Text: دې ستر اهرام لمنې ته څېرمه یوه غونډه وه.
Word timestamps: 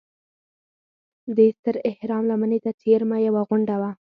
دې 1.35 1.47
ستر 1.57 1.75
اهرام 1.91 2.23
لمنې 2.31 2.59
ته 2.65 2.71
څېرمه 2.81 3.17
یوه 3.27 3.41
غونډه 3.49 3.75
وه. 3.81 3.91